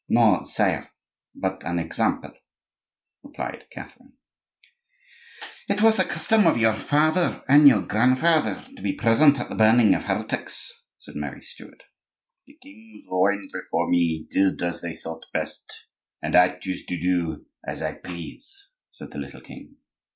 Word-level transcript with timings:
"No, 0.09 0.41
sire; 0.45 0.89
but 1.35 1.63
an 1.63 1.77
example," 1.77 2.33
replied 3.21 3.67
Catherine. 3.69 4.13
"It 5.69 5.83
was 5.83 5.97
the 5.97 6.05
custom 6.05 6.47
of 6.47 6.57
your 6.57 6.73
father 6.73 7.43
and 7.47 7.67
your 7.67 7.83
grandfather 7.83 8.65
to 8.75 8.81
be 8.81 8.93
present 8.93 9.39
at 9.39 9.49
the 9.49 9.53
burning 9.55 9.93
of 9.93 10.05
heretics," 10.05 10.85
said 10.97 11.13
Mary 11.15 11.43
Stuart. 11.43 11.83
"The 12.47 12.57
kings 12.63 13.03
who 13.07 13.23
reigned 13.27 13.51
before 13.53 13.91
me 13.91 14.25
did 14.27 14.59
as 14.63 14.81
they 14.81 14.95
thought 14.95 15.27
best, 15.33 15.85
and 16.19 16.35
I 16.35 16.57
choose 16.57 16.83
to 16.87 16.99
do 16.99 17.45
as 17.63 17.83
I 17.83 17.93
please," 17.93 18.69
said 18.91 19.11
the 19.11 19.19
little 19.19 19.41
king. 19.41 19.75